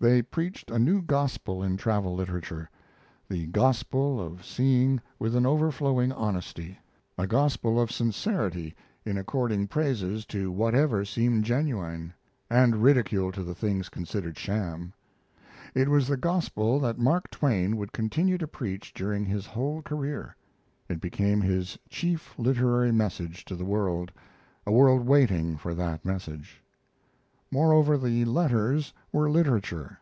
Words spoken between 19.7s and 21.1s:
career. It